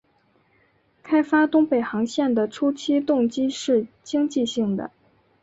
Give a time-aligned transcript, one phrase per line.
[1.03, 4.89] 开发东北航线的初期动机是经济性的。